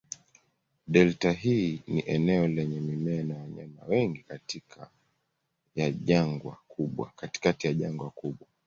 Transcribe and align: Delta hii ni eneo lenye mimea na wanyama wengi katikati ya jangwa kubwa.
Delta 0.87 1.31
hii 1.31 1.81
ni 1.87 2.01
eneo 2.05 2.47
lenye 2.47 2.81
mimea 2.81 3.23
na 3.23 3.35
wanyama 3.37 3.81
wengi 3.87 4.19
katikati 4.23 4.97
ya 7.73 7.81
jangwa 7.81 8.09
kubwa. 8.09 8.47